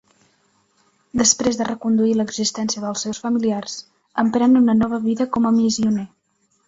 Després 1.21 1.59
de 1.59 1.67
reconduir 1.67 2.15
l'existència 2.21 2.83
dels 2.85 3.03
seus 3.07 3.19
familiars, 3.27 3.77
emprèn 4.25 4.61
una 4.63 4.77
nova 4.81 5.01
vida 5.05 5.29
com 5.37 5.47
a 5.47 5.53
missioner. 5.59 6.07